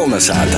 [0.00, 0.56] Kolnesāta!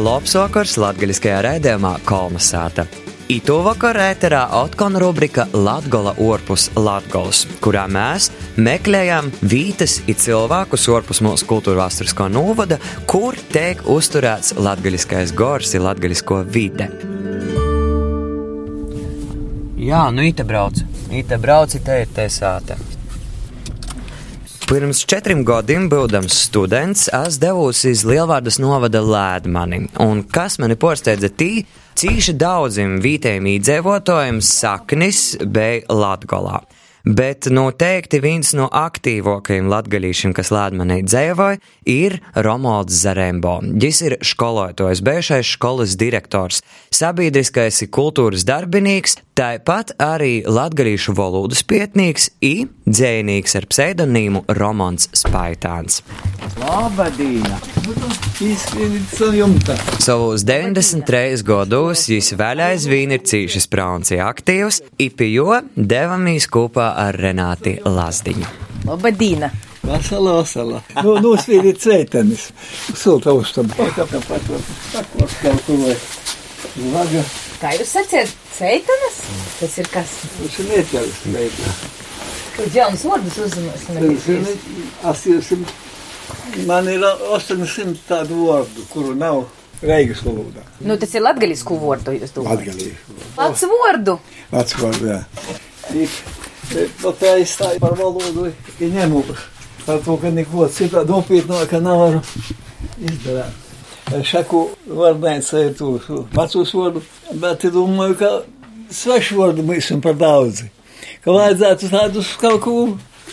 [0.00, 2.86] Labs vakars latgaļiskajā raidījumā Kolnesāta!
[3.28, 11.20] Ito vakarā ēterā atkal rubrika Latgola orpus Latgols, kurā mēs meklējam vītas i cilvēkus orpus
[11.26, 16.88] mūsu kultūra vēsturiskā novada, kur tiek uzturēts latgaļiskais gors i latgaļisko vide.
[19.84, 20.80] Jā, nu ite brauc.
[21.12, 22.80] Ite brauc, te ir tesāta.
[24.68, 31.28] Pirms četriem gadiem, būdams students, es devos uz Lielvārdas novada Lēdmani, un kas mani porsteidza
[31.28, 31.64] tī,
[31.98, 36.62] cīši daudziem vietējiem iedzīvotājiem saknis bija Latgolā.
[37.02, 41.58] Bet noteikti viens no aktīvākajiem latgadīšiem, kas Latvijā dzīvoja,
[41.90, 43.56] ir Romalds Zarembo.
[43.58, 46.62] Viņš ir skolotājs, bijušais skolas direktors,
[46.94, 56.02] sabiedriskais kultūras darbinīgs, tāpat arī latgadīšu valodas pietnīgs un dzējnīgs ar pseidonīmu Romans Spaitāns.
[56.60, 57.58] Labadīna!
[58.42, 59.76] Izskatīt jumta!
[60.02, 67.78] Savos 93 gados viņš vēl aizvien ir cīšas prauns aktīvs, ipijo devamies kopā ar Renāti
[67.84, 68.48] Lazdiņu.
[68.88, 69.52] Labadīna!
[69.82, 70.82] Vasala, vasala.
[71.02, 72.50] Nu, nospīdīt sveitenis.
[72.94, 73.74] Sulta uztabu.
[73.74, 75.96] Pakos kalkulē.
[76.92, 77.24] Vaga.
[77.62, 79.18] Kā jūs sacījāt, ceitanas?
[79.60, 80.12] Tas ir kas?
[80.34, 81.20] Tas ir metelis.
[81.30, 81.82] meitelis.
[82.56, 84.00] Kaut jaunas vārdus uzzināsim.
[84.02, 85.70] Tas ir 800.
[86.66, 89.44] Man ir 800 tādu vārdu, kuru nav
[89.82, 90.62] Reigas valodā.
[90.82, 92.66] Nu, tas ir latgaļisku vārdu, jūs domājat?
[92.66, 93.22] Atgalīgi.
[93.38, 94.18] Pats vārdu.
[94.50, 95.22] Vats vārdu, jā.
[96.74, 99.48] Bet tā izstāja par valodu ir ņemūs.
[99.86, 102.22] Par to, ka neko citādi nopietnāka nevaru
[103.02, 103.61] izdarīt.
[104.10, 105.94] Šaku vārdnēca ir tu
[106.34, 107.02] vecus vārdu,
[107.40, 108.30] bet domāju, ka
[108.92, 110.68] svešu vārdu mēs esam par daudzi.
[111.24, 112.76] Ka vajadzētu tādus kaut ko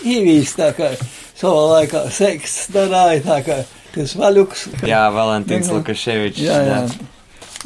[0.06, 0.94] īvīst, tā kā
[1.40, 3.58] savā laikā seks darāja, tā kā
[3.96, 4.68] tas vaļuks.
[4.88, 6.44] Jā, Valentīns Lukaševičs.
[6.46, 6.84] Jā, jā.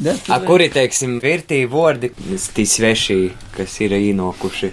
[0.02, 2.10] Bet, A, kuri, teiksim, virtī vārdi,
[2.56, 3.18] tī svešī,
[3.54, 4.72] kas ir īnokuši?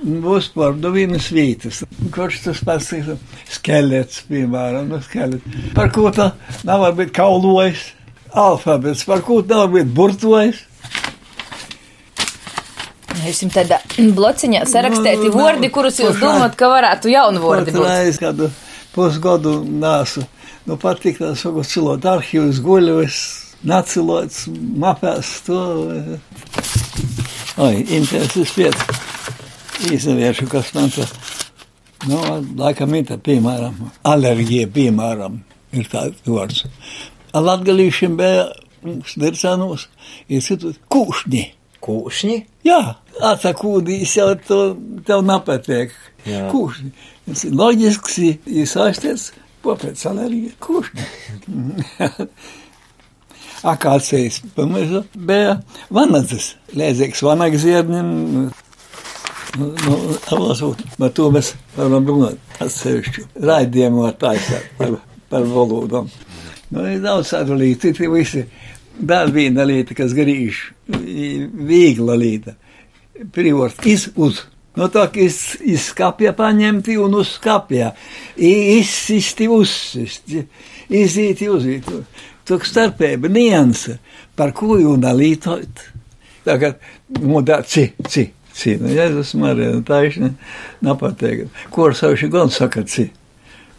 [0.00, 1.82] Būs par nu vienas vietas.
[2.14, 3.10] Kurš tas pats ir
[3.52, 5.58] skelets, piemēram, nu skelets.
[5.76, 6.30] Par ko tā
[6.64, 7.90] nav būt kaulojis,
[8.32, 10.62] alfabets, par ko tā nav būt burtojis.
[13.20, 13.80] Jūs jums tādā
[14.16, 17.84] blociņā sarakstīti Nu, nu, vārdi, kurus jūs domājat, ka varētu jaunu vārdu būt.
[17.84, 18.48] Patreiz kādu
[18.94, 20.24] pusgadu nāsu.
[20.64, 23.20] Nu, patīk tā saku cilot arhīvus, guļus,
[23.68, 24.46] nacilots,
[24.80, 25.60] mapēs to.
[27.60, 29.09] Oi, intereses piet.
[29.88, 31.06] Izaviešu, kas man tā.
[32.08, 32.18] Nu,
[32.56, 33.76] laikam ir piemēram,
[34.08, 35.40] alerģija, piemēram,
[35.76, 36.64] ir tāds vārds.
[37.36, 38.46] Latgalīšiem bija
[39.08, 39.86] sdircanos,
[40.28, 41.44] ir citu kūšņi.
[41.84, 42.38] Kūšņi?
[42.68, 42.80] Jā,
[43.30, 44.60] atsakūdīs jau to
[45.06, 45.94] tev nepatīk.
[46.28, 46.48] Jā.
[46.52, 46.92] Kūšņi.
[47.56, 49.30] Loģisks, ir saistīts,
[49.64, 51.06] popēc alerģija kūšņi.
[53.70, 55.58] Akācijas pamēžu bija
[55.92, 56.54] vanadzes.
[56.76, 58.08] Lēdzīgs vanagziednim.
[59.58, 59.96] Nu, nu,
[60.30, 63.24] alasūt, bet to mēs varam runāt atsevišķu.
[63.50, 64.94] Raidījumu var taisāt par,
[65.32, 66.10] par valodām.
[66.70, 68.44] Nu, ir daudz tādu līdzi, tie visi.
[69.00, 72.54] Vēl viena lieta, kas grīž, viegla lieta.
[73.34, 74.44] Privort iz uz.
[74.78, 77.90] No tā, ka iz, iz skapja paņemti un uz skapja.
[78.38, 80.44] Izsisti, uzsisti,
[80.94, 82.02] izīti, uzīti.
[82.46, 83.98] Tā starpība, nianse,
[84.38, 85.88] par ko jūna lītot.
[86.46, 86.78] Tagad,
[87.18, 88.76] nu, tā, ci, ci, ci.
[88.80, 90.18] Nu, Jēzus Marija, nu, tā viņš
[90.86, 91.48] nepateik.
[91.74, 93.10] Korsauši gan saka ci.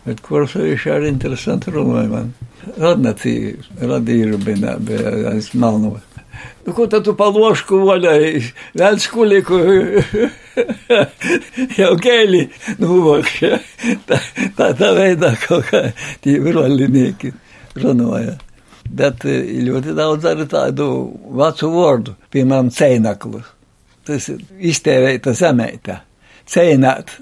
[0.05, 2.31] Bet korsauši arī interesanti runāja man.
[2.77, 3.35] Radnacī,
[3.81, 6.01] radīju bija, bija aiz Malnova.
[6.65, 8.41] Nu, ko tad tu pa lošku vaļai?
[8.77, 9.57] Vēl skuliku.
[11.79, 12.43] Jau gēli,
[12.81, 13.57] nu, vokšā.
[14.09, 14.19] Tā,
[14.57, 15.87] tā, tā veidā kaut kā
[16.21, 17.33] tie virolinieki
[17.81, 18.37] runāja.
[18.91, 20.85] Bet eh, ļoti daudz arī tādu
[21.37, 23.49] vecu vārdu, piemēram, cēnaklus.
[24.07, 24.41] Tas ir
[24.71, 25.99] iztērēta zemēta.
[26.49, 27.13] Cēnāt,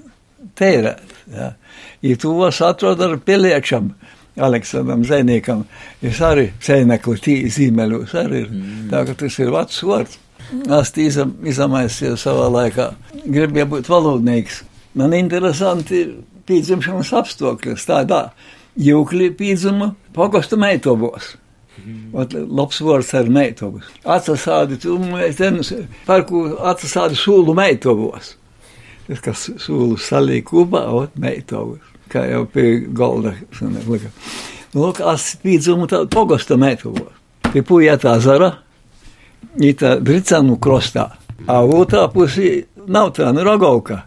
[0.56, 1.16] tērēt.
[1.34, 1.52] Ja.
[2.00, 3.92] Ja tu vos atrod ar piliečam,
[4.40, 5.66] Aleksandram Zēniekam,
[6.06, 8.50] es arī cēnekli tī zīmeļos arī ir.
[8.54, 8.86] Mm.
[8.92, 10.18] Tā ka tas ir vecs vārds.
[10.50, 12.88] Es tī izam, izamaisies savā laikā.
[13.22, 14.62] Gribēju būt valodnieks.
[14.98, 16.14] Man interesanti ir
[16.48, 18.22] pīdzimšanas apstākļus tādā.
[18.80, 21.34] Jūkli pīdzuma pogostu meitobos.
[22.12, 22.80] Labs
[23.14, 23.86] ar meitobus.
[24.04, 25.64] Atsasādi, tu, es zinu,
[26.06, 28.34] par ko atsasādi sūlu meitobos.
[29.06, 31.82] Tas, kas sūlu salīja kopā, ot, meitobus.
[32.10, 33.34] Kā jau pie galda.
[33.60, 34.10] Lika.
[34.74, 37.14] Nu, lūk, es pīdzumu tādu pogostu meitobos.
[37.50, 38.52] Pie pujētā zara,
[39.58, 41.08] ītā Bricanu krostā.
[41.48, 44.04] A otrā pusī nav tā, nu, Rogauka.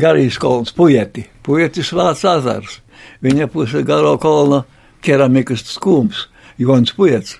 [0.00, 1.26] Garīs kolons pujeti.
[1.44, 2.80] Pujetis vārds azars.
[3.22, 4.62] Viņa puse garo kolona
[5.04, 6.26] keramikas skūms,
[6.60, 7.36] Jons Puets,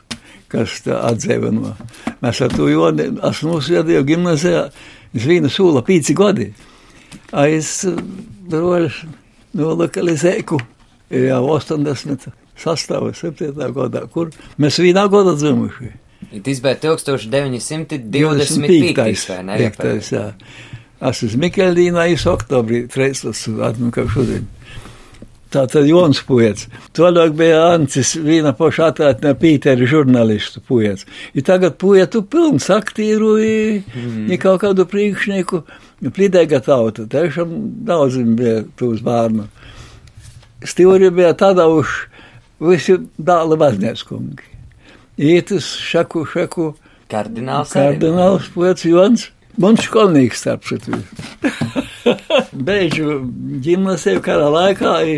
[0.53, 1.75] kas atdzīva no.
[2.23, 4.67] Mēs ar to Joni esmu uzsviedīju gimnazijā,
[5.13, 6.47] Zvīna sūla pīci gadi.
[7.37, 7.83] Aiz
[8.49, 9.11] droši
[9.57, 10.59] nolokalizēku
[11.13, 12.31] jau 80
[12.63, 13.53] sastāvā, 7.
[13.77, 14.31] gadā, kur
[14.61, 15.89] mēs vienā gadā dzimuši.
[16.33, 19.29] Tas bija 1925.
[19.29, 19.55] vai ne?
[19.61, 20.13] 5.
[20.15, 20.27] jā.
[21.03, 23.27] Es esmu Mikeldīnā, es oktobrī, 3.
[23.69, 24.45] atmu, kā šodien.
[25.53, 26.65] Tā tad Jons Puets.
[26.97, 31.05] Tolāk bija Ancis, viena poša atātnē Pīteri žurnālistu Puets.
[31.37, 34.31] I tagad Puetu pilns aktīru, i, mm.
[34.33, 35.61] i kaut kādu priekšnieku,
[36.09, 37.05] plidēga tauta.
[37.05, 37.53] Tiešām
[37.89, 39.45] daudzim bija tūs bārnu.
[40.65, 41.35] Stīvori bija
[41.67, 41.99] už
[42.63, 44.49] visi dāla vaznieckungi.
[45.21, 46.73] Ītis, šaku, šaku.
[47.13, 47.77] Kardināls.
[47.77, 49.29] Kardināls Puets Jons.
[49.61, 50.97] Mums skolnieks starp citu.
[52.53, 53.23] Beidžu
[53.65, 55.17] gimnasiju kara laikā, i,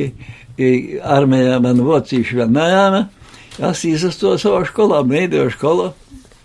[0.58, 3.08] i armijā man vēl nejāma.
[3.54, 5.92] Es izastos savu skolā, mēdēju skolu,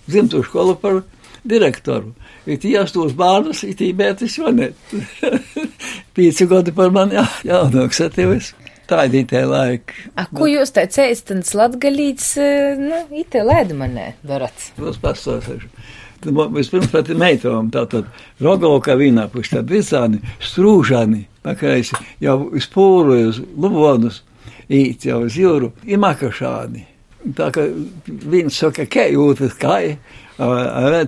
[0.10, 1.02] dzimtu skolu par
[1.50, 2.14] direktoru.
[2.50, 4.78] Ir tiestos bērnus, ir tībētis vanet.
[6.16, 8.54] Pīci gadi par mani jā, jaunāks attīvis.
[8.90, 9.94] Tā ir itē laika.
[10.18, 12.32] A, ko jūs te ceistans latgalīts,
[12.82, 14.72] nu, itē lēdmanē darat?
[14.80, 15.70] Tas pastāstīšu.
[16.26, 18.08] Vispirms pat meitām, tātad
[18.44, 24.22] Rogovka vīnā puši, tad visāni strūžani, pakaisi jau uz pūru, uz lubonus,
[24.68, 26.86] īt jau uz jūru, imakašāni.
[27.36, 27.66] Tā kā
[28.08, 29.98] viens saka, ka jūtas kai,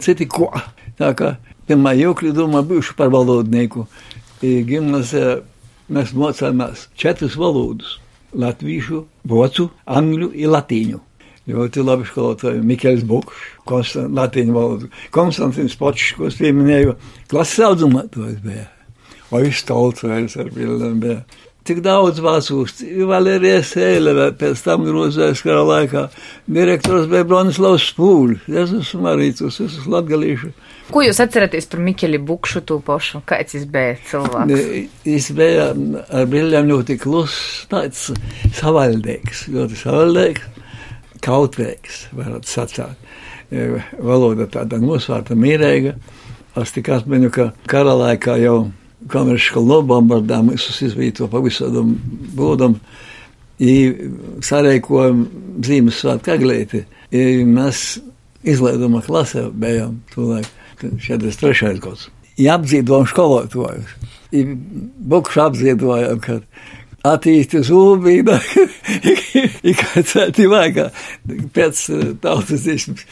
[0.03, 0.51] citi ko.
[0.99, 1.35] Tā kā
[1.67, 3.87] pirmā jūkļu domā bijuši par valodnieku.
[4.41, 5.41] Gimnazijā
[5.91, 7.99] mēs mocāmies četrus valodus-
[8.43, 10.99] latviešu, vocu, angļu un latīņu.
[11.51, 12.63] Ļoti labi skolotāji.
[12.65, 14.91] Mikls Buks, Konstant, Latīņu valodu.
[15.15, 16.95] Konstantins Počs, ko es pieminēju,
[17.31, 18.67] klases audzumā to es biju.
[19.31, 21.21] O viņš tautsvērts ar bildēm bija.
[21.61, 26.07] Tik daudz vācūs, Valērijas Eilere, pēc tam grozēs kara laikā.
[26.49, 30.49] Direktors bija Bronislavs Spūļs, Jēzus Marītus, visus latgalīšu.
[30.91, 33.21] Ko jūs atceraties par Mikeli Bukšu to pašu?
[33.29, 34.97] Kāds viņš bija cilvēks?
[35.05, 38.09] Viņš bija ar bildēm ļoti kluss, tāds
[38.57, 40.49] savaldīgs, ļoti savaldīgs
[41.23, 43.07] kautrīgs, varētu sacīt.
[43.99, 45.95] Valoda tāda nosvērta, mīrīga.
[46.59, 48.71] Es tikai atceros, ka kara laikā jau
[49.41, 51.95] skolu nobombardējām, visus izvīto pa visādam
[52.37, 52.77] būdam.
[53.61, 55.25] Sarēkojam
[55.61, 56.85] Ziemassvētku aglīti.
[57.11, 57.99] Mēs
[58.47, 60.47] izlaiduma klasē bijām tūlēk
[60.81, 61.77] 43.
[61.83, 62.07] gads.
[62.41, 63.91] Apdzīvojam skolotājus.
[65.11, 66.41] Bukšu apdzīvojam, kad
[67.07, 68.37] attīsti zūbīna,
[69.71, 70.81] ikācēti vajag
[71.55, 71.83] pēc
[72.21, 73.05] tautas dziesmas.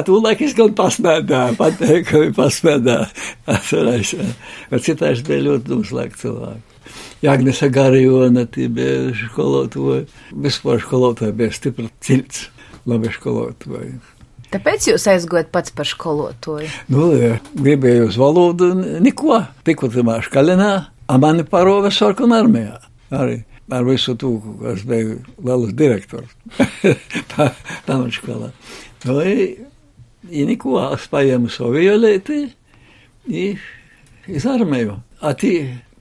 [0.00, 2.98] Atūlēk es gan pasmēdā, pateiku, ka viņi pasmēdā.
[3.50, 4.14] Atcerēs,
[4.72, 6.66] bet citāši bija ļoti noslēgt cilvēku.
[7.24, 12.48] Jāgnesa Garijona, tie bija skolotāji, vispār skolotāji bija stipri cilts,
[12.88, 13.98] labi skolotāji.
[14.50, 16.70] Tāpēc jūs aizgājat pats par skolotāju?
[16.90, 17.12] Nu,
[17.54, 18.72] gribēju uz valodu,
[19.04, 20.72] neko, tikko tamā škalinā,
[21.10, 22.80] a mani parova sarkana armijā
[23.14, 23.40] arī
[23.70, 26.32] ar visu tūku, es biju liels direktors
[27.32, 27.50] tā,
[27.86, 28.50] tam skolā.
[29.06, 29.20] Nu,
[30.30, 32.42] i neko, es paņēmu savu violēti,
[33.30, 33.44] i
[34.30, 34.98] iz armiju.
[35.20, 35.54] A tī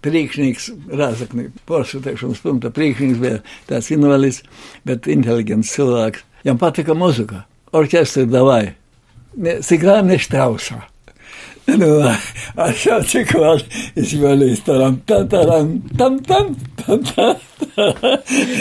[0.04, 4.42] priekšnieks, rāzakni, poršutēšanas punkta priekšnieks bija tāds invalids,
[4.88, 6.26] bet inteliģents cilvēks.
[6.48, 7.44] Jam patika muzika,
[7.76, 8.76] orķestri davai,
[9.36, 10.80] ne, sigrā ne štrausā
[11.69, 11.69] Штрауса.
[11.69, 12.11] Nu,
[12.61, 13.63] aš jau cik vēl
[13.97, 16.51] izvēlējos taram, tam, taram, tam, tam,
[16.83, 17.39] tam, tam.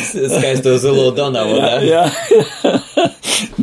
[0.07, 2.03] Skaisto zilo Donavu, jā, jā.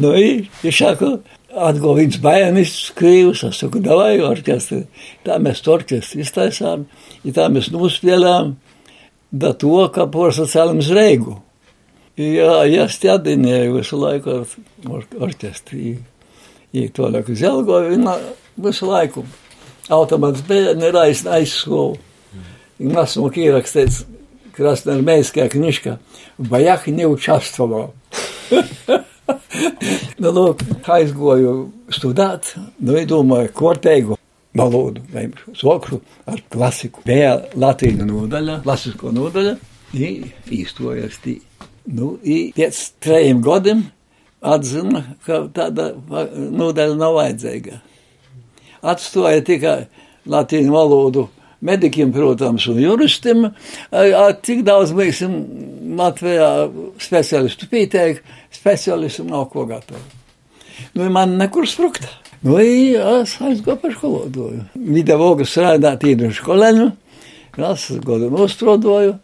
[0.03, 1.15] nu, i šāku,
[1.57, 4.83] atgo viens bērnis skrīvus, es saku, davai orķestri.
[5.25, 6.85] Tā mēs to orķestri iztaisām,
[7.25, 8.59] i tā mēs nospēlām,
[9.33, 11.39] da to, ka porsacēlam zreigu.
[12.21, 14.57] Jā, ja stādinēju visu laiku ar
[14.91, 15.97] or orķestri.
[16.77, 17.97] I to laiku zelgoju,
[18.57, 19.25] visu laiku.
[19.91, 21.99] Automāts bērni ir aiz, aizskolu.
[22.81, 24.05] Нас мог ierakstīts
[24.57, 25.99] krasnoarmейская книжка
[26.39, 27.95] «В не участвовал».
[30.19, 31.53] nu, lūk, aizgoju
[31.95, 34.19] studēt, nu, domāju, korteigu
[34.57, 37.05] valodu, vai sokru ar klasiku.
[37.07, 39.55] Bija latīņu nodaļa, klasisko nodaļa,
[39.95, 41.39] īstojas tī.
[41.91, 43.85] Nu, i pēc trejiem gadiem
[44.41, 47.81] atzina, ka tāda nodaļa nav vajadzīga
[48.86, 49.80] atstāja tikai
[50.30, 51.28] latīņu valodu
[51.66, 53.48] medikiem, protams, un juristiem.
[54.46, 55.24] Cik daudz mēs
[55.96, 56.50] Latvijā
[57.02, 60.04] speciālistu pieteikti, speciālistu nav ko gatavi.
[60.96, 62.10] Nu, man nekur sprukta.
[62.46, 64.66] Nu, es aizgāju par skolotāju.
[64.76, 66.92] Vidavogu strādāt īdu skolēnu,
[67.72, 69.16] es godu nostrodoju,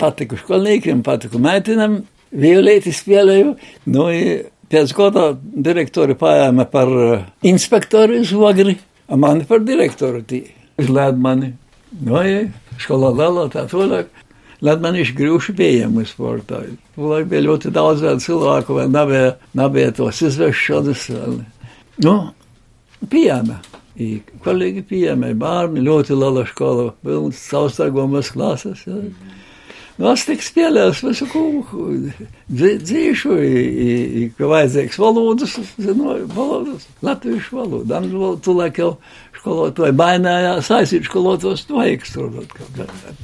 [0.00, 2.00] patiku skolniekiem, patiku meitenam,
[2.32, 3.54] violēti spēlēju.
[3.92, 4.08] Nu,
[4.72, 8.74] pēc gada direktori paēma par uh, inspektoru iz Vagri,
[9.14, 10.42] mani par direktoru tī.
[10.80, 11.54] Izlēd mani.
[11.96, 12.48] I
[12.82, 14.10] skolā lēlā tā tolāk.
[14.64, 16.62] Lai man viņš grūši pieejami sportā.
[16.96, 21.06] Tūlāk bija ļoti daudz vēl cilvēku, vēl nebija, nebija tos izvešanas.
[21.12, 21.40] Vēl.
[22.04, 22.14] Nu,
[23.12, 23.58] pieejami.
[23.96, 24.06] I
[24.44, 28.82] kolēģi pieejami, bērni, ļoti liela skola, pilns caurstagomas klases.
[28.88, 28.96] Ja.
[28.96, 29.45] Nu, es
[30.28, 31.84] tik spēlēju visu kūku,
[32.52, 33.36] dzīšu,
[34.36, 38.90] ka vajadzīgs valodas, zināju, valodas, latviešu valodu, angļu valodu, tūlāk jau
[39.38, 43.16] skolotāji bainājās, aizīt skolotos, to ekstrudot kaut kādā.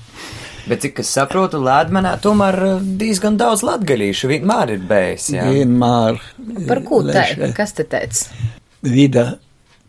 [0.62, 5.32] Bet cik es saprotu, Latvijā tomēr eh, diezgan daudz latgaļīšu vienmēr ir bijis.
[5.34, 5.48] Jā.
[5.50, 6.20] Vienmēr.
[6.68, 7.24] Par ko te?
[7.56, 8.30] Kas te teica?
[8.86, 9.26] Vida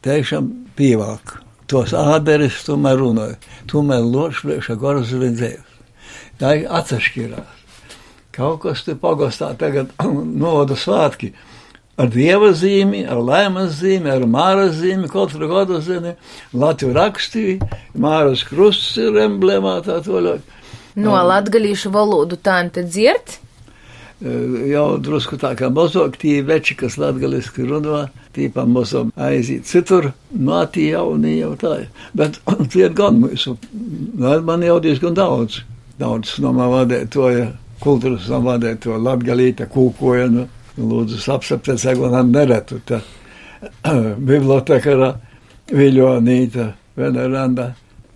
[0.06, 1.38] tiešām pievelk.
[1.70, 3.38] Tos āderis tomēr runāja.
[3.70, 5.73] Tomēr loši priekšā goras redzējus.
[6.42, 7.60] Tā ir atsašķirās.
[8.34, 9.92] Kaut kas te pagastā tagad
[10.44, 11.34] novada svētki.
[12.02, 16.16] Ar dieva zīmi, ar laimas zīmi, ar māras zīmi, katru gadu zini,
[16.58, 20.42] Latviju rakstīja, māras krusts ir emblēmā tā toļāk.
[20.98, 23.38] No latgalīšu valodu tā un te dzirt?
[24.24, 30.90] jau drusku tā kā mazāk tie veči, kas latgaliski runā, tīpā mazam aiziet citur, mātī
[30.92, 31.74] jaunie jau tā.
[32.16, 32.40] Bet
[32.72, 33.58] tie ir gan mūsu,
[34.18, 35.62] man jau diezgan daudz,
[36.00, 37.52] daudz man vadētoja,
[37.84, 40.48] kultūras no vadētoja, latgalīta kūkoja, nu,
[40.78, 43.02] lūdzu sapsaptēt, man neretu, tā
[44.32, 45.14] bibliotekara
[45.74, 47.72] Viļonīta, Veneranda,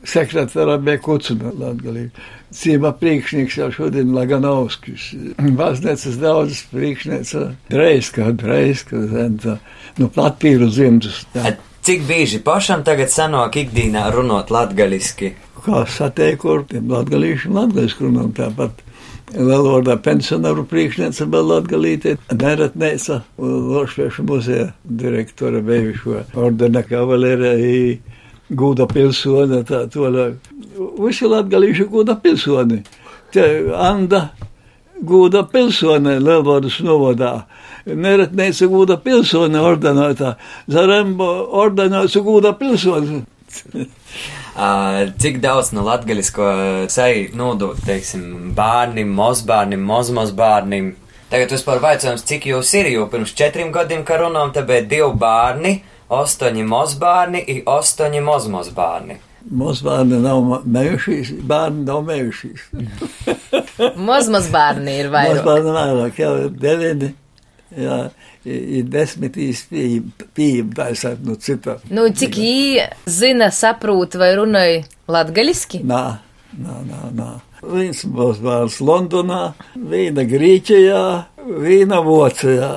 [0.08, 2.26] sekretāra bija Kucuna latgalīta.
[2.58, 5.10] Cīma priekšnieks jau šodien Laganovskis.
[5.60, 9.58] Baznīcas daudz priekšnieca Dreiska, Dreiska, zenta,
[10.00, 11.26] nu platpīru dzimtus.
[11.88, 15.29] Cik bieži pašam tagad sanāk ikdīnā runot latgaliski?
[15.63, 18.82] Kā sateiku ar tiem latgalīšiem latgaliski runām tāpat.
[19.32, 27.96] Lielordā pensionāru priekšniece bija latgalīte, neretnēca Lošviešu muzeja direktora bijušo ordena kavalērija
[28.51, 30.51] gūda pilsone, tā tolāk.
[31.00, 32.82] Visi latgalīši gūda pilsoni.
[33.32, 33.48] Te
[33.79, 34.25] Anda
[35.06, 37.34] gūda pilsone Lielvaras novadā.
[37.88, 40.36] Neretnēca gūda pilsone ordenētā.
[40.72, 41.30] Zarembo
[41.63, 43.24] ordenēca gūda pilsone.
[44.58, 46.46] Uh, cik daudz no latgaļisko
[46.89, 50.88] seju nodot, teiksim, bērnim, mozbērnim, mozmozbērnim?
[51.30, 55.12] Tagad vispār vaicājums, cik jūs ir, jo pirms četriem gadiem, kā runām, te bija divi
[55.22, 55.75] bērni,
[56.10, 59.20] astoņi mozbērni un astoņi mozmozbērni.
[59.62, 62.66] Mozbērni nav mējušies, bērni nav mējušies.
[63.78, 65.44] Mazmaz bērni ir vairāk.
[65.44, 67.10] Mozbērni vairāk, jau ir deviņi,
[67.84, 67.98] jā,
[68.48, 71.78] ir desmitīs pieejam, tā es saku, nu citā.
[71.94, 74.82] Nu, cik jī zina, saprūt vai runāja
[75.12, 75.84] latgaliski?
[75.88, 76.04] Nā,
[76.58, 77.30] nā, nā, nā.
[77.68, 79.42] Viens mozbērns Londonā,
[79.76, 81.04] viena Grīķijā,
[81.66, 82.72] viena Vācijā.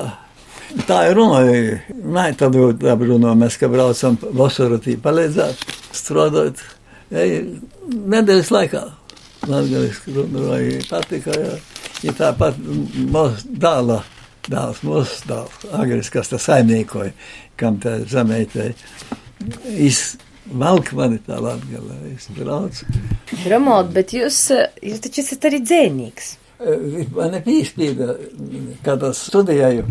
[0.87, 1.81] Tā ir runāja.
[1.91, 5.65] Nē, tad tā runā, mēs, ka braucam vasaru tī palīdzēt,
[5.97, 6.63] strādāt.
[7.11, 8.83] Nedēļas laikā.
[9.49, 11.55] Latgaliski runāja, patika, jā.
[12.05, 13.99] Ja tāpat mūs dāla,
[14.49, 17.13] dāls, mūsu dāls, agris, kas tā saimniekoja,
[17.61, 18.71] kam tā zemeitē.
[19.73, 22.89] Izvalk mani tā latgalā, es braucu.
[23.49, 24.43] Romuald, bet jūs,
[24.81, 26.31] jūs taču esat arī dzēnīgs.
[27.17, 28.15] Man pīspīda,
[28.85, 29.87] kad es studēju,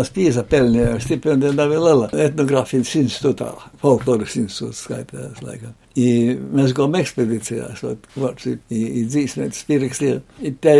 [0.00, 3.50] es pīza pelnīju stipendiju Davilala etnogrāfijas institūtā,
[3.82, 5.74] folkloras institūts skaitās laikam.
[5.98, 7.82] I mēs gājām ekspedīcijās,
[8.16, 10.22] vārds ir dzīsnētas pierakstīja.
[10.40, 10.76] I te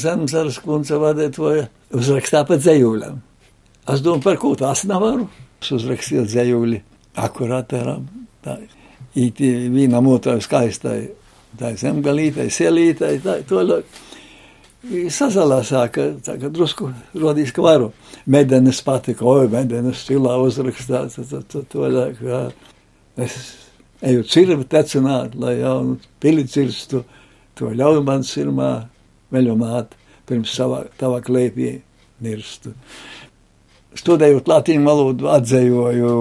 [0.00, 3.18] Zemsaras kundze vadētoja uzrakstā pa dzējūļām.
[3.90, 5.26] Es domāju, par ko tās nevaru.
[5.60, 6.80] Es uzrakstīju dzējūļi
[7.24, 8.06] akurātēram.
[8.44, 8.58] Tā.
[9.14, 9.28] I
[9.70, 10.98] vienam otrai skaistai,
[11.58, 14.13] tā zemgalītai, sielītai, tā, to ļoti
[15.12, 17.90] sasalāsā, ka, tā, ka drusku rodīs, ka varu.
[18.30, 21.88] Medenes patika, oi, medenes stilā uzrakstāt, to, to, to,
[22.20, 22.40] jā.
[23.24, 23.36] Es
[24.04, 27.04] eju cirvi tecināt, lai jaunu pili cirstu,
[27.58, 28.70] to ļauj man sirmā
[29.34, 29.94] veļumāt,
[30.28, 31.76] pirms savā, tavā klēpī
[32.24, 32.74] nirstu.
[33.94, 36.14] Studējot latīņu valodu, atzējoju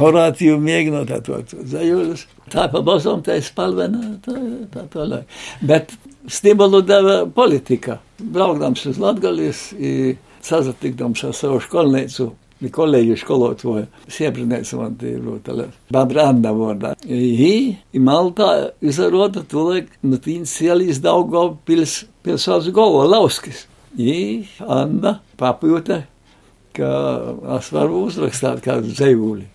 [0.00, 2.24] Horātiju, mēģinot to dzējuļus.
[2.50, 4.34] Tā pa bosam, tā ir spalvenā, tā,
[4.72, 5.20] tā, tā, tā.
[5.66, 5.94] Bet
[6.28, 7.98] stimulu deva politika.
[8.18, 9.70] Braukdams uz Latgalijas,
[10.44, 16.94] sazatikdams ar savu skolnīcu, bija kolēģi skolotāji, sieprinēca man tie rūtale, Babranda vārdā.
[17.08, 18.50] I, i Maltā
[18.84, 23.66] izarota tulaik, nu tīns sielīs Daugo pils, pilsās Govo Lauskis.
[23.96, 26.02] I, Anna papjūta,
[26.76, 26.90] ka
[27.56, 29.48] es varu uzrakstāt kādu dzējūli.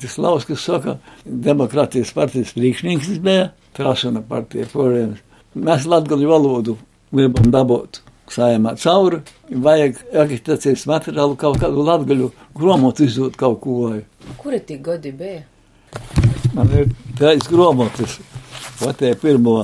[0.00, 5.20] Tas Lauskis saka, Demokratijas partijas priekšnieks bija, Trasuna partija, porējums.
[5.52, 6.78] Mēs latgaļu valodu
[7.12, 8.00] gribam dabūt
[8.32, 9.18] saimā cauri,
[9.50, 13.90] vajag agitācijas materiālu kaut kādu latgaļu gromotu izdot kaut ko.
[14.40, 15.42] Kura tie gadi bija?
[16.56, 18.18] Man ir trīs gromotas,
[18.84, 19.58] otē pirmo,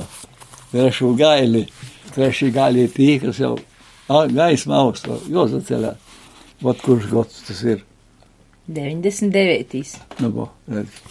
[0.71, 1.65] trešo gaili,
[2.13, 3.55] trešī gaili tī, kas jau
[4.09, 5.95] gaisma augstu, jozaceļā.
[6.61, 7.83] Vat kurš gods tas ir.
[8.69, 9.97] 99.
[10.19, 11.01] Nu, bo, redz.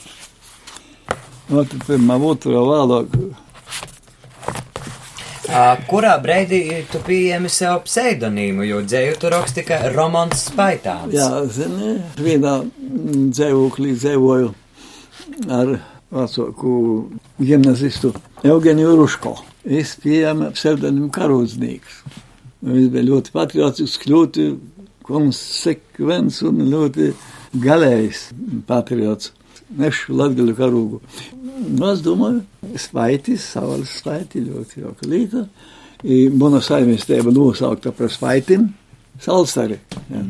[1.49, 3.15] Nu, tad pirmā otrā vēlāk.
[5.49, 11.15] Kurā brīdī tu pieņemi sev pseidonīmu, jo dzēju tu raksti tikai Romans Spaitāns?
[11.17, 12.59] Jā, zini, vienā
[13.33, 14.51] dzīvoklī dzīvoju
[15.49, 15.73] ar
[16.13, 16.75] vecāku
[17.41, 18.13] gimnazistu
[18.45, 19.35] Eugeniju Ruško.
[19.65, 22.03] Es pieņēmu pseidonīmu Karūdznieks.
[22.69, 24.51] Viņš bija ļoti patriotisks, ļoti
[25.09, 27.13] konsekvents un ļoti
[27.65, 28.29] galējs
[28.69, 29.33] patriots.
[29.77, 31.01] Nešu latgaļu karūgu.
[31.69, 32.41] Nu, es domāju,
[32.81, 35.09] spaitis, savas spaiti ļoti jauka.
[36.07, 38.69] I Mana saimniecība nosaukta par spaitim,
[39.21, 39.81] salstari.
[40.13, 40.23] Ja.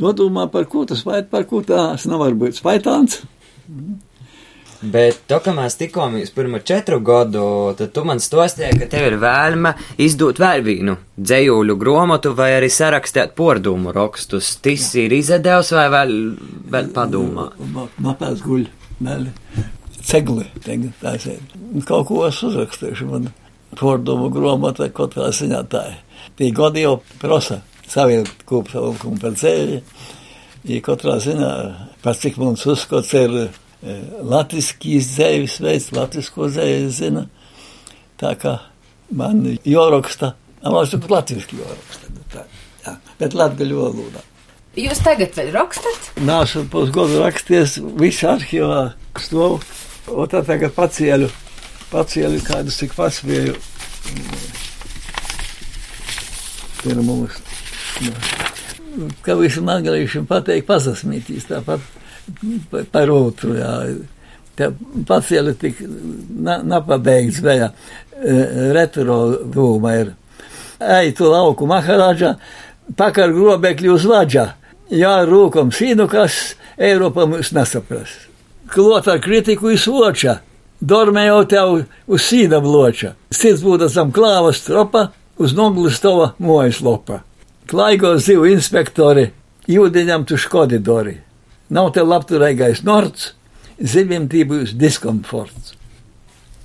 [0.00, 3.18] Nodomā par ko tas spait, par ko tās nevar būt spaitāns.
[4.80, 7.42] Bet to, ka mēs tikāmies pirmo četru gadu,
[7.76, 12.70] tad tu man stostīji, ka tev ir vēlme izdot vēl vienu dzējuļu grāmatu vai arī
[12.72, 14.54] sarakstīt pordumu rakstus.
[14.64, 16.16] Tas ir izdevs vai vēl,
[16.72, 17.50] vēl padomā?
[18.00, 18.64] Mapēs guļ,
[19.04, 19.28] vēl
[20.00, 21.56] cegli, tagad tā sēd.
[21.84, 23.28] Kaut ko es uzrakstīšu, man
[23.76, 26.04] pordumu grāmata katrā ziņā tā ir.
[26.40, 27.60] Tie gadi jau prasa
[27.90, 29.82] savilkt kopsavilkumu par ceļu,
[30.72, 31.50] ja katrā ziņā,
[32.00, 33.42] par cik mums uzskats ir
[33.82, 37.26] latviskīs dzēvis veids, latvisko dzēvis zina.
[38.20, 38.58] Tā kā
[39.16, 42.10] man joraksta, amās tur latviski joraksta.
[42.12, 42.44] bet Tā,
[42.84, 44.24] jā, bet latgaļu valodā.
[44.78, 46.12] Jūs tagad rakstat?
[46.22, 49.64] Nāšu pusgadu raksties, visu arhīvā stāv,
[50.12, 51.30] un tā tagad pacieļu,
[51.90, 53.56] pacieļu kādus cik paspēju.
[56.84, 57.40] Pirmums.
[59.24, 62.00] Kā visam angliešiem pateikt, pasasmītīs tāpat pa-
[62.92, 63.10] par.
[64.56, 64.68] Te
[65.08, 65.78] pacieļu tik
[66.44, 68.34] na- napabeigts bija e,
[68.74, 69.20] retro
[69.54, 70.10] dūma ir.
[70.80, 72.34] Ej tu lauku maharāģa,
[72.96, 74.46] pakar grobekļu uz vaģa.
[74.90, 78.10] Jā, rūkam sīnu, kas Eiropa mums nesapras.
[78.70, 80.40] Klot ar kritiku izloča,
[80.80, 81.72] dormē jau tev
[82.10, 83.14] uz sīna bloča.
[83.30, 87.22] Cits būtu zem klāvas tropa, uz noglistova mojas lopa.
[87.70, 89.30] Klaigo zivu inspektori,
[89.70, 91.16] jūdiņam tu škodi dori.
[91.70, 93.32] Nav te labturīgais nords,
[93.78, 95.76] zivim tī būs diskomforts.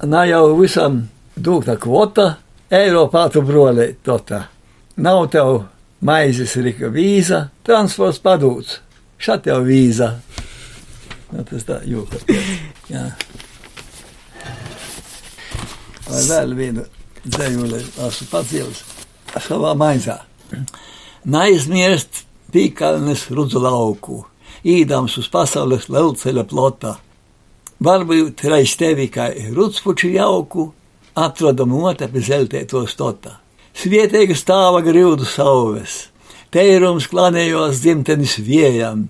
[0.04, 1.04] Nav jau visam
[1.36, 2.36] dūta kvota,
[2.74, 4.48] Eiropā tu brolē tota.
[4.98, 5.60] Nav tev
[6.06, 8.80] maizes rika vīza, transports padūts.
[9.22, 10.10] Šat jau vīza.
[11.32, 12.20] Nu, tas tā jūka.
[12.90, 13.06] Jā.
[16.06, 16.86] Vai vēl vienu
[17.26, 18.84] dzējuli esmu pacielis
[19.46, 20.20] savā maizā.
[21.26, 24.22] Neaizmirst pīkalnes rudzu lauku,
[24.66, 26.96] īdams uz pasaules lielceļa plotā.
[27.86, 30.70] Varbūt reiz tevi kā rudspuči jauku,
[31.16, 33.38] atrodam otapi zeltēto stotā.
[33.76, 36.06] Svietēga stāva grūdu sauves,
[36.52, 39.10] teirums klanējos dzimtenis viejam.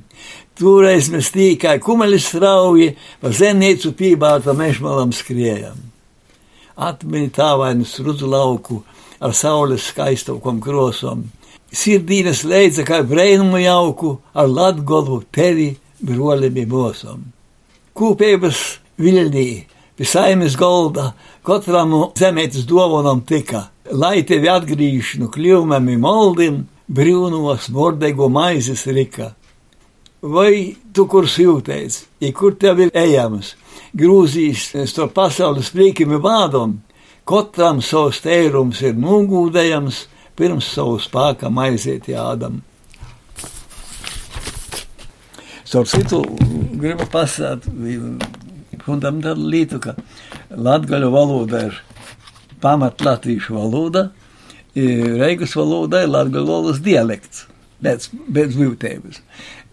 [0.58, 5.78] Toreiz mēs tīkai kumeļus strauji, pa zemnīcu pībāta mežmalam skriejam.
[6.76, 8.82] Atmini tāvainus rudzu lauku
[9.20, 11.28] ar saules skaistokom krosom.
[11.76, 17.26] Sirdīnes leidza kā brēnumu jauku ar latgolu tevi brolimi mosom.
[17.96, 18.62] Kūpības
[19.00, 19.50] viļņī,
[19.96, 21.12] pie saimes golda,
[21.44, 29.34] katram zemētas dovanam tika, lai tevi atgrīž no kļūmami moldim, brūnos mordego maizes rika.
[30.22, 33.54] Vai tu kur jūties, ja kur tev ir ejams,
[33.94, 36.80] grūzīs to pasaules priekimi vādam,
[37.28, 42.62] katram savs tērums ir nogūdējams, pirms savu spēkam aiziet jādam.
[45.65, 46.21] Starp citu,
[46.78, 47.65] gribu pasakāt
[48.86, 49.95] fundamentālu lietu, ka
[50.52, 51.82] latgaļu valoda ir
[52.62, 54.10] pamat latviešu valoda,
[54.76, 57.45] Reigas valoda ir latgaļu valodas dialekts,
[57.80, 59.21] bez, bez būtības.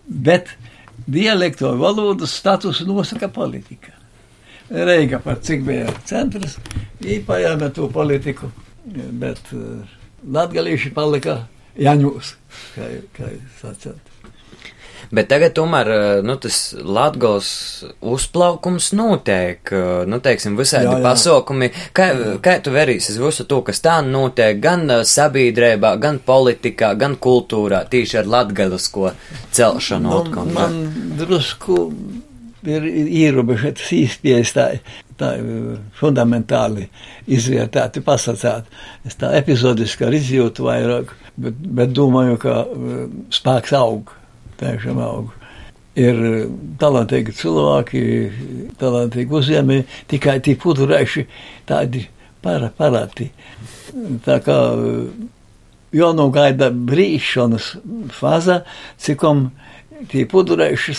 [0.06, 0.52] Bet
[1.10, 3.96] dialekto valodas statusu nosaka politika.
[4.70, 6.54] Reiga par cik bija centrs,
[7.02, 8.52] īpajāme to politiku,
[9.18, 9.82] bet uh,
[10.22, 11.42] latgalīši palika
[11.80, 12.34] jaņūs,
[12.76, 14.12] kā, kā sacēt.
[15.12, 15.88] Bet tagad tomēr
[16.24, 17.50] nu, tas latgals
[18.00, 19.72] uzplaukums notiek,
[20.08, 21.02] nu, teiksim, visādi Jā, jā.
[21.04, 21.68] pasaukumi.
[21.92, 22.06] Kā,
[22.40, 27.82] kā tu verīsies visu to, kas tā notiek gan ā, sabiedrībā, gan politikā, gan kultūrā,
[27.92, 29.12] tīši ar latgalisko
[29.52, 30.22] celšanu?
[30.32, 30.78] Nu, man
[31.20, 31.90] drusku
[32.68, 34.66] ir ierobežotas īstenības tā,
[35.20, 35.32] tā
[35.98, 36.88] fundamentāli
[37.30, 38.70] izvērtēti, pasakāt.
[39.06, 42.56] Es tā epizodiski ar izjūtu vairāk, bet, bet domāju, ka
[43.34, 44.14] spēks aug,
[44.62, 45.32] tiešām aug.
[45.98, 46.16] Ir
[46.80, 48.02] talantīgi cilvēki,
[48.80, 51.26] talantīgi uzņēmēji, tikai tie pudurēši
[51.68, 52.06] tādi
[52.40, 53.28] para, parati.
[54.24, 54.56] Tā kā
[55.92, 57.74] jānogaida brīšanas
[58.16, 58.62] fāze,
[58.96, 59.50] cikom
[60.08, 60.96] tie pudurēši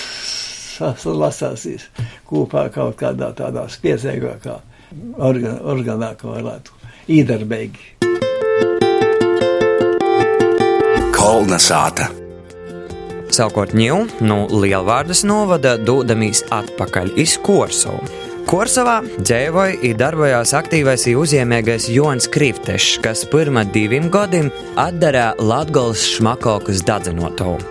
[0.77, 1.87] salasāsīs
[2.29, 4.59] kopā kaut kādā tādā spēcīgākā
[5.17, 6.75] organ, organā, kā varētu
[7.13, 7.89] īdarbīgi.
[11.13, 12.09] Kolna sāta.
[13.33, 13.95] Savukārt ņū
[14.27, 18.05] no Lielvārdas novada dodamīs atpakaļ iz Korsovu.
[18.43, 26.83] Korsovā dzīvoja un darbojās aktīvais uzņēmējs Jons Kriftešs, kas pirmā diviem gadiem atdarīja Latvijas šmakokas
[26.85, 27.63] dadzinotovu.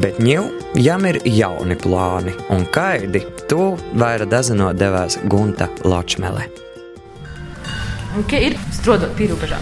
[0.00, 6.48] Bet ņū jām ir jauni plāni, un kaidi to vairāk dazinot devās Gunta Ločmele.
[8.14, 9.58] Un kā ir strādāt pīrāģā?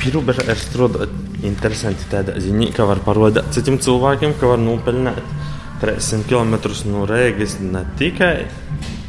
[0.00, 5.20] Pīrāģā ir strādāt interesanti tādā ziņā, ka var parādīt citiem cilvēkiem, ka var nopelnīt
[5.82, 6.56] 300 km
[6.88, 8.34] no Rīgas ne tikai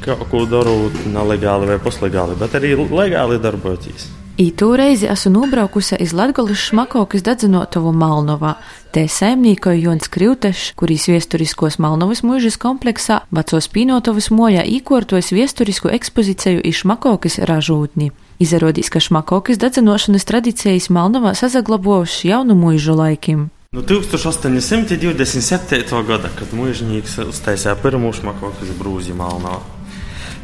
[0.03, 4.16] kaut ko darot nelegāli vai puslegāli, bet arī legāli darboties.
[4.37, 8.61] Ītū reizi esmu nobraukusi iz Latgolas šmakokas dedzinotavu Malnovā.
[8.93, 16.61] Te saimnīkoja Jons Krivtešs, kurīs viesturiskos Malnovas mūžas kompleksā vecos Pīnotovas mojā īkortojas viesturisku ekspozīciju
[16.69, 18.13] iz šmakokas ražūtni.
[18.37, 23.49] Izrādīs, ka šmakokas dedzinošanas tradīcijas Malnovā sazaglabojušas jaunu mūžu laikim.
[23.73, 26.05] No 1827.
[26.05, 29.76] gada, kad mūžnieks uztaisīja pirmo šmakokas brūzi Malnovā.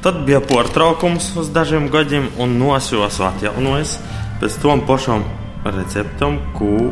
[0.04, 3.94] Tad bija pārtraukums uz dažiem gadiem, un nosūs atjaunojas
[4.42, 5.22] pēc tam pašam
[5.64, 6.92] receptam, ko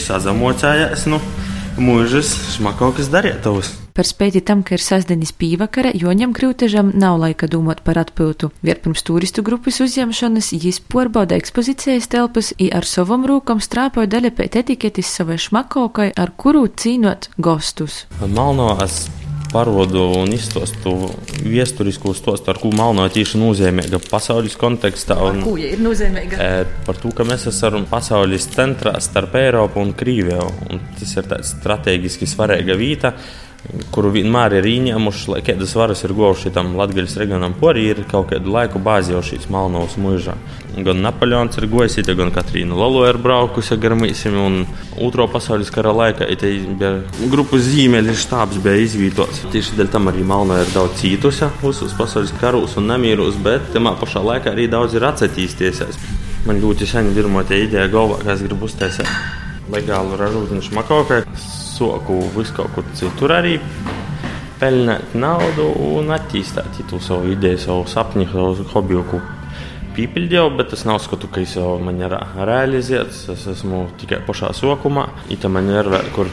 [0.00, 3.74] sazamocājās no nu, mūžas šmakokas darītavas.
[3.94, 8.48] Par spēti tam, ka ir sasdenis pīvakara, Joņam Krūtežam nav laika domāt par atpildu.
[8.64, 14.32] Viet pirms turistu grupas uzņemšanas jis porbauda ekspozīcijas telpas i ar savam rūkam strāpoja daļa
[14.40, 18.06] pēc etiketes savai šmakokai, ar kuru cīnot gostus.
[18.24, 19.04] Malno es
[19.54, 20.94] parodu un izstostu
[21.44, 25.16] vēsturisku stostu, ar ko Melnāķīša nozīmīga pasaules kontekstā.
[25.22, 26.40] Un, ar ko ja ir nozīmīga?
[26.42, 30.50] E, par to, ka mēs esam pasaules centrā starp Eiropu un Krīviju.
[30.70, 33.14] Un tas ir tāds strateģiski svarīga vieta
[33.94, 38.28] kuru vienmēr ir ieņēmuši, lai kādas varas ir gojuši tam Latvijas reģionam, porī ir kaut
[38.32, 40.34] kādu laiku bāzi jau šīs Malnovas mūžā.
[40.84, 44.60] Gan Napoleons ir gojis, gan Katrīna Lalo ir braukusi gar mīsim, un
[45.04, 46.28] Otro pasaules kara laikā
[47.32, 49.44] grupas zīmeļu štābs bija izvītots.
[49.54, 53.96] Tieši dēļ tam arī Malnā ir daudz cītusi visos pasaules karos un nemīros, bet tajā
[54.02, 55.84] pašā laikā arī daudz ir atsatīsties.
[56.44, 59.08] Man ļoti sen ir pirmā ideja galvā, ka es gribu uztaisīt
[59.72, 61.22] legālu ražotni šmakaukai
[61.74, 63.58] soku visu kaut kur citur arī
[64.60, 69.22] pelnīt naudu un attīstīt to savu ideju, savu sapņu, savu hobiju.
[69.94, 72.16] Pīpildīju, bet es neuzskatu, ka es jau man ir
[72.48, 73.28] realizēts.
[73.30, 75.06] Es esmu tikai pašā sokumā.
[75.30, 76.30] Ita man ir vēl kur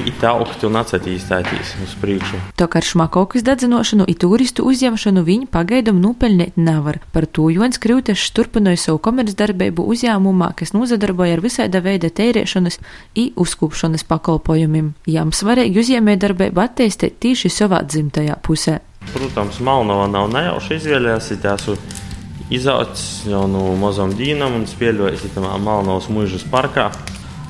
[0.00, 2.40] izaugt un attīstīties uz priekšu.
[2.60, 7.00] To kā ar šmakokas dedzinošanu, i turistu uzņemšanu viņi pagaidām nopelnīt nevar.
[7.12, 12.78] Par to Jons Krūtešs turpināja savu komercdarbību uzņēmumā, kas nozadarboja ar visāda veida tērēšanas
[13.18, 14.94] i uzkūpšanas pakalpojumiem.
[15.06, 18.80] Jām svarīgi uzņēmējdarbību attīstīt tieši savā dzimtajā pusē.
[19.12, 22.00] Protams, Malnova nav nejauši izvēlējusies
[22.52, 26.90] izaugs jau no mazām dīnām un spēļojis tajā Malnovas mūžas parkā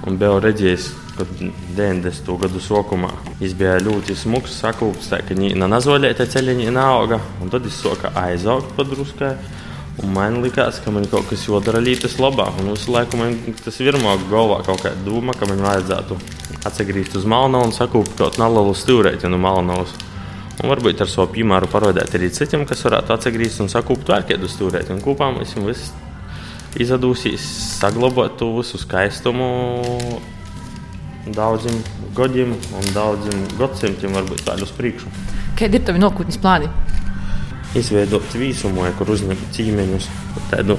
[0.07, 1.33] un bija redzējis kad
[1.77, 2.31] 90.
[2.42, 7.66] gadu sākumā viņš bija ļoti smags, sakūpts, tā ka viņa nazoļēta ceļiņa neauga, un tad
[7.66, 9.35] viņš sāka aizaugt padruskai.
[10.01, 12.46] Un man likās, ka man kaut kas jādara lietas labā.
[12.62, 16.16] Un visu laiku man tas virmāk galvā kaut kāda doma, ka man vajadzētu
[16.64, 19.92] atgriezt uz Malnavu un sakūpt kaut nelielu stūrēti no Malnavas.
[20.62, 24.48] Un varbūt ar savu piemēru parādīt arī citiem, kas varētu atgriezt un sakūpt vēl kādu
[24.48, 24.94] stūrēti.
[24.96, 25.92] Un kopā mēs visi
[26.81, 27.44] izdosies
[27.77, 29.48] saglabāt to visu skaistumu
[31.27, 31.79] daudziem
[32.17, 35.13] gadiem un daudziem gadsimtiem, varbūt tādu uz priekšu.
[35.59, 36.71] Kādi ir tavi nākotnes plāni?
[37.79, 40.09] Izveidot vīsumoju, kur uzņemt ķīmeņus,
[40.51, 40.77] tādu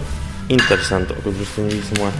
[0.53, 2.13] interesantāku vīsumoju.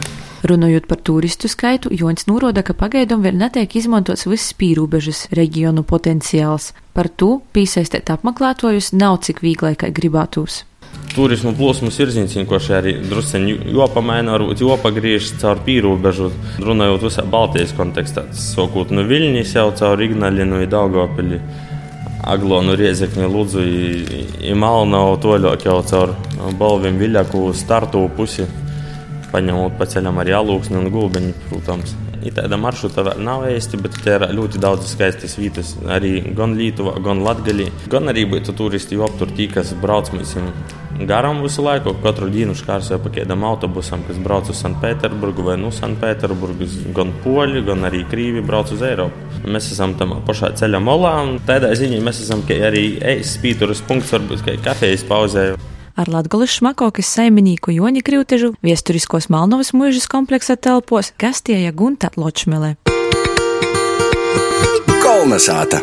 [0.43, 6.73] Runājot par turistu skaitu, Jons norāda, ka pagaidām vēl netiek izmantots viss pīrāģis reģionu potenciāls.
[6.91, 10.65] Par to piesaistīt apmeklētājus nav cik viegli, kā gribētos
[11.13, 16.29] turismu plūsmas ir vienkārši arī druskuļi jopamaina, varbūt jopagriež caur pīrāģu,
[16.63, 18.25] runājot visā Baltijas kontekstā.
[18.37, 21.39] Sākot no Viļņas jau caur Ignalinu, Daugopili,
[22.23, 23.63] Aglonu, Riezekni, Ludzu,
[24.53, 26.15] Imalnavu, toļāk jau caur
[26.59, 28.47] Balvim Viļaku startu pusi,
[29.33, 31.97] paņemot pa ceļam arī alūksni un gulbeņu, protams.
[32.31, 35.73] tāda maršruta vēl nav īsti, bet te ir ļoti daudz skaistas vietas.
[35.91, 37.67] Arī gan Lietuvā, gan Latvijā.
[37.91, 40.31] Gan arī būtu turisti aptur tie, kas brauc mums
[41.09, 41.95] garām visu laiku.
[42.03, 46.79] Katru dienu šķērsoja pa kādam autobusam, kas brauc uz Sanktpēterburgu vai no nu Sanktpēterburgas.
[46.95, 49.29] Gan poļi, gan arī krīvi brauc uz Eiropu.
[49.43, 52.87] Mēs esam tam pašā ceļa molā, un tādā ziņā mēs esam arī
[53.27, 55.53] spīturas punkts, varbūt kā kafijas pauzē
[55.95, 62.75] ar Latgolas šmakokas saimnieku Joņa Krivtežu viesturiskos Malnovas mūžas kompleksa telpos Gastieja Gunta Ločmele.
[65.03, 65.81] Kolnesāta!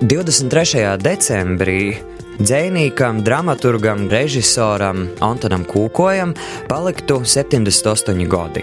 [0.00, 0.96] 23.
[0.96, 1.98] decembrī
[2.40, 6.30] Dzēnīkam, dramaturgam, režisoram Antonam Kūkojam
[6.70, 8.62] paliktu 78 gadi.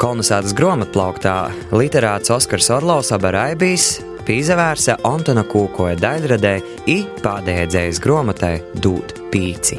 [0.00, 1.34] Kolonizācijas grāmatplauktā
[1.76, 6.54] literāts Oskars Orlovs Abaraibijs pīzavērsa Antona Kūkoja daļradē
[6.88, 9.76] i pādēdzējas grāmatai Dūt pīci.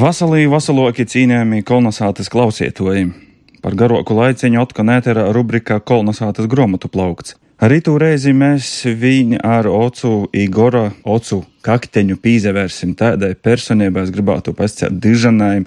[0.00, 3.10] Vasalī vasaloki cīnījami kolonizācijas klausietoji.
[3.60, 7.36] Par garoku laiciņu atkal netera rubrika Kolonizācijas grāmatu plaukts.
[7.60, 14.54] Arī tu reizi mēs viņu ar Ocu Igora, Ocu kakteņu pīzevērsim tādai personībai, es gribētu
[14.56, 15.66] pasciet dižanai.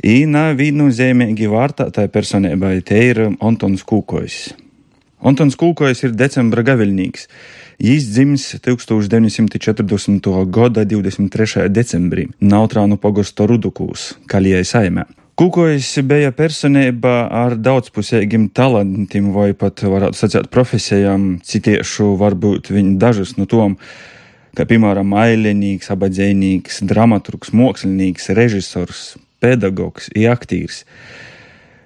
[0.00, 4.38] Īna viennozīmīgi vārtā tai personībai te ir Antons Kūkojs.
[5.28, 7.28] Antons Kūkojs ir decembra gaviļnīgs.
[7.84, 10.32] Jis dzimis 1940.
[10.48, 11.68] gada 23.
[11.68, 15.04] decembrī Nautrānu pogosto Rudukūs, Kalijai saimē.
[15.36, 23.34] Kūkojs bija personība ar daudzpusīgiem talantiem, vai pat varētu sacīt profesijām, citiešu varbūt viņa dažas
[23.36, 23.74] no tom,
[24.56, 29.02] kā piemēram ailenīgs, abadzēnīgs, dramaturgs, mākslinieks, režisors,
[29.44, 30.86] pedagogs, aktīrs.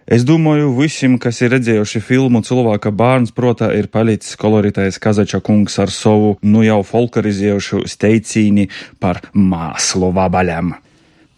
[0.07, 5.81] Es domāju, visiem, kas ir redzējuši filmu Cilvēka bērns, protā ir palicis koloritais Kazača kungs
[5.83, 8.71] ar savu, nu jau folklorizējušu steicīni
[9.03, 10.77] par māslu vabaļam.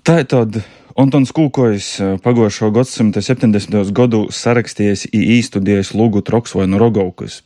[0.04, 0.60] Tā tad
[0.92, 1.86] Antons Kūkojs
[2.20, 3.92] pagājušo gadsimta 70.
[3.96, 7.38] gadu sarakstījis i īstudējis Lugu Troksvainu Rogaukas.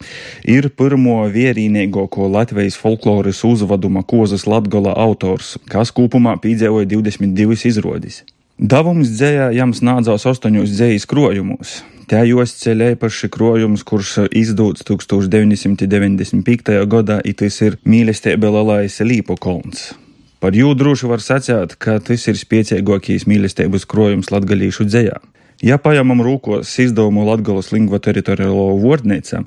[0.42, 8.24] Ir pirmo vierīnīgāko Latvijas folkloras uzvaduma kozas Latgola autors, kas kopumā pīdzēvoja 22 izrodis.
[8.58, 11.84] Davums dzējā jams nādzās astoņos dzējas krojumos.
[12.10, 16.82] Tajos ceļā īpaši krojums, kurš izdūts 1995.
[16.90, 19.92] gadā, itis ir mīlestība Lalais Līpo kolns.
[20.40, 25.16] Par jū droši var sacīt, ka tas ir spēcīgākais mīlestības krojums latgalīšu dzējā.
[25.64, 29.46] Ja paņemam rūkos izdevumu Latgales lingva teritoriālo vārdnīcam,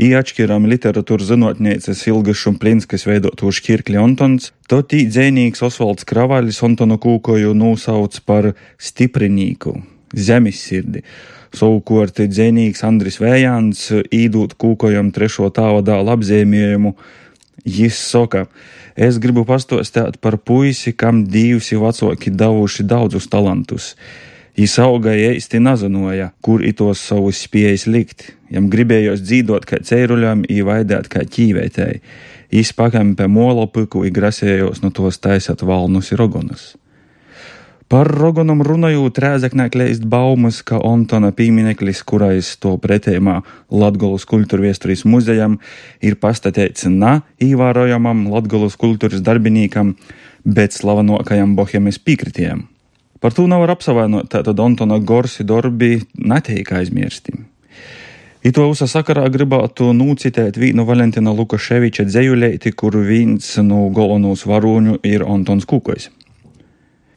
[0.00, 7.52] Iečkiram literatūras zinātnēcis Ilgas Šumplinskas veidotu šķirkļi Antons, to tī dzēnīgs Osvalds Kravaļs Antonu Kūkoju
[7.52, 9.74] nosauc par stiprinīku,
[10.16, 11.04] zemissirdi.
[11.52, 16.94] Savukārt dzēnīgs Andris Vējāns īdūt Kūkojam trešo tāvadā labzēmējumu,
[17.64, 18.46] jis saka,
[18.96, 23.94] Es gribu pastostāt par puisi, kam divi vecāki devuši daudzus talantus.
[24.56, 28.26] Jis augai īsti nezināja, kur itos savus spējas likt.
[28.52, 32.02] Jam gribējos dzīvot kā ceiruļam, īvaidēt kā ķīvētēji.
[32.52, 36.74] Jis pakāpē mola piku, grasējos no tos taisot valnus ir rogonus.
[37.92, 43.34] Par Rogonam runājot, Rēzaknē kleist baumas, ka Antona piemineklis, kurais to pretējumā
[43.68, 45.58] Latgolas kultūra viesturīs muzejam,
[46.00, 49.90] ir pastatēts na īvērojamam Latgolas kultūras darbinīkam,
[50.48, 52.62] bet slavenokajam bohēmas pīkritiem.
[53.20, 57.36] Par to nevar apsavainot, tātad Antona Gorsi darbi netiek aizmirsti.
[58.40, 65.28] Ito usa sakarā gribētu nūcitēt vīnu Valentina Lukaševiča dzējuleiti, kur viens no galvenos varoņu ir
[65.28, 66.08] Antons Kukojs.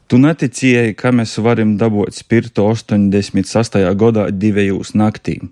[0.05, 3.79] Tu neticēji, ka mēs varam dabūt spirtu 86.
[3.97, 5.49] gadā divējos naktīm.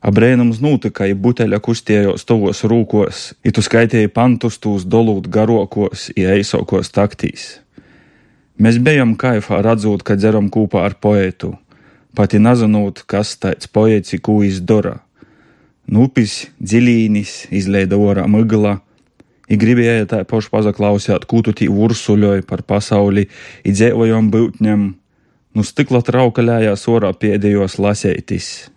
[0.00, 6.32] Abrēnums notika, ja buteļa kustējos tuvos rūkos, ja tu skaitīji pantus tūs dolūt garokos, ja
[6.38, 7.58] eisokos taktīs.
[8.56, 11.52] Mēs bijām kaifā redzot, ka dzeram kopā ar poetu,
[12.16, 15.02] pati nezinot, kas tāds ir, ko izdara.
[15.84, 18.78] Nupis, dziļīnis, izleida orā migla,
[19.50, 23.26] I gribēja tā pašu pazaklausīt, ko tu tī ursuļoji par pasauli,
[23.66, 24.84] i dzēvojom būtņam,
[25.58, 28.70] nu stikla traukaļājās orā pēdējos lasētis.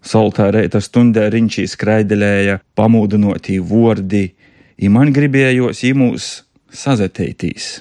[0.00, 4.30] Soltā reita stundē riņķī skraidelēja, pamūdinotī vordi,
[4.78, 6.30] i man gribējos īmūs
[6.72, 7.80] sazetētīs.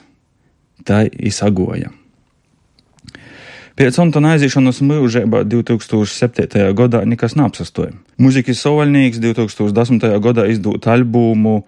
[0.83, 1.93] Tā izsagoja.
[3.79, 6.65] Pēc Antona aiziešanas mūžībā 2007.
[6.75, 7.93] gadā nekas neapsastoja.
[8.19, 10.03] Mūzikas sovaļnieks 2010.
[10.19, 11.61] gadā izdot albumu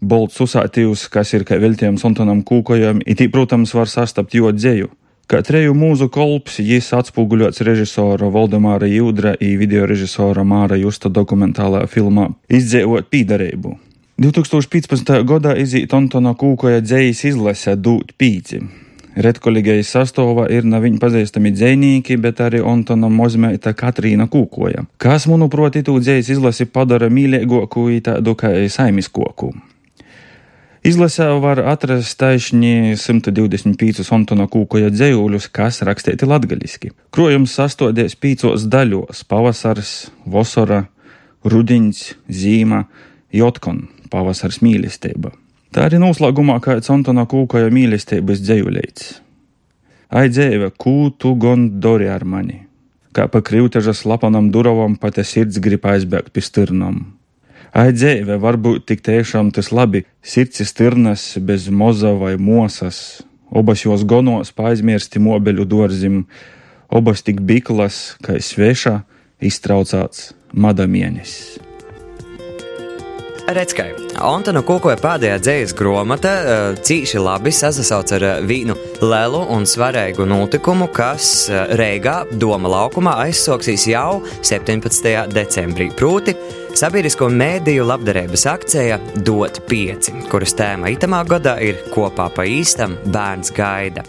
[0.00, 4.90] bolts uzsātīvs, kas ir kā veltījums Antonam Kūkojam, it, protams, var sastapt jo dzēju.
[5.26, 11.82] Kā treju mūzu kolps, jis atspoguļots režisora Valdemāra Jūdra un video režisora Māra Justa dokumentālā
[11.90, 13.74] filmā Izdzēvot pīdarību.
[14.22, 15.10] 2015.
[15.26, 18.62] gadā izīt Antona Kūkoja dzējas izlase Dūt pīci.
[19.16, 25.80] Redkolīgai sastāvā ir ne viņa pazīstami dzēnīki, bet arī Antona Mozmeita Katrīna Kūkoja, kas, manuprāt,
[25.80, 29.56] itū dzējas izlasi padara mīļākoku tādu kā saimiskoku.
[30.86, 36.92] Izlasē var atrast taisni 125 Antona Kūkoja dzējuļus, kas rakstīti latgaļiski.
[37.10, 40.84] Krojums sastodies pīcos daļos- pavasars, vasara,
[41.42, 42.84] rudiņš, zīma,
[43.34, 45.34] jotkon, pavasars mīlestība.
[45.74, 49.20] Tā arī noslēgumā kāds Antona Kūkoja mīlestības dzējuļeits.
[50.10, 52.62] Ai dzēve, kū tu gon dori ar mani?
[53.12, 57.15] Kā pa krivtežas lapanam duravam pati sirds grib aizbēgt pie stirnam.
[57.74, 64.04] Ai dzēve, varbūt tik tiešām tas labi, sirds stirnas bez moza vai mosas, obas jos
[64.06, 66.24] gonos paaizmirsti mobeļu dorzim,
[66.88, 69.00] obas tik biklas, kā sveša,
[69.42, 71.56] iztraucāts madamienis.
[73.46, 73.92] Redzkai,
[74.26, 76.32] Antona Kukoja pēdējā dzējas gromata
[76.82, 78.74] cīši labi sasauc ar vīnu
[79.04, 81.46] lielu un svarīgu notikumu, kas
[81.78, 85.30] Reigā Doma laukumā aizsoksīs jau 17.
[85.30, 85.92] decembrī.
[85.94, 86.34] Proti,
[86.76, 93.52] sabiedrisko mēdīju labdarības akcija Dot 5, kuras tēma itamā gadā ir kopā pa īstam bērns
[93.56, 94.04] gaida.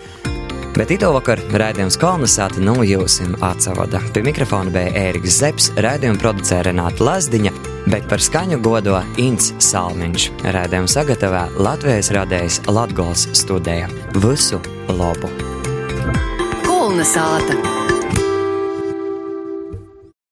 [0.77, 4.01] Bet ito vakar raidījums kolonizāta nu jūsim atsavada.
[4.13, 7.56] Pie mikrofona bija Ēriks Zepsi, raidījuma producēja Renāta Lazdiņa,
[7.89, 10.30] bet par skaņu godo Ints Salmiņš.
[10.45, 13.89] Raidījumu sagatavā Latvijas radējs Latgols studēja.
[14.21, 15.32] Visu labu!
[16.67, 17.97] Kolonizāta!